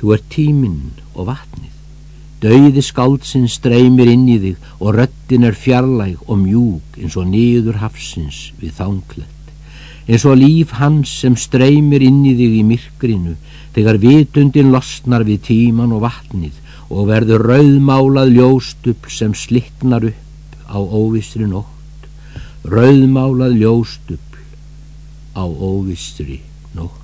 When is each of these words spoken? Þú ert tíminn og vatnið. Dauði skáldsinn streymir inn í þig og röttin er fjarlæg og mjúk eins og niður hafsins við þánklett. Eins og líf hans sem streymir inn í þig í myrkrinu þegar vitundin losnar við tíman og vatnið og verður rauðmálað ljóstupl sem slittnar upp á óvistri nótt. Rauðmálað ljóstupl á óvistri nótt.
Þú 0.00 0.16
ert 0.16 0.26
tíminn 0.32 0.80
og 1.14 1.28
vatnið. 1.30 1.70
Dauði 2.44 2.82
skáldsinn 2.84 3.46
streymir 3.48 4.10
inn 4.12 4.26
í 4.28 4.36
þig 4.42 4.66
og 4.76 4.98
röttin 4.98 5.46
er 5.48 5.56
fjarlæg 5.56 6.26
og 6.26 6.42
mjúk 6.42 6.98
eins 7.00 7.14
og 7.16 7.30
niður 7.30 7.78
hafsins 7.80 8.50
við 8.60 8.74
þánklett. 8.80 9.52
Eins 10.04 10.26
og 10.28 10.36
líf 10.36 10.74
hans 10.76 11.12
sem 11.22 11.38
streymir 11.40 12.04
inn 12.04 12.20
í 12.28 12.34
þig 12.36 12.58
í 12.58 12.64
myrkrinu 12.68 13.38
þegar 13.76 14.00
vitundin 14.02 14.74
losnar 14.74 15.24
við 15.24 15.46
tíman 15.46 15.94
og 15.96 16.04
vatnið 16.04 16.58
og 16.90 17.08
verður 17.08 17.46
rauðmálað 17.48 18.34
ljóstupl 18.36 19.14
sem 19.14 19.32
slittnar 19.32 20.04
upp 20.10 20.68
á 20.68 20.76
óvistri 20.76 21.48
nótt. 21.48 22.10
Rauðmálað 22.68 23.56
ljóstupl 23.62 24.44
á 25.32 25.44
óvistri 25.48 26.42
nótt. 26.76 27.03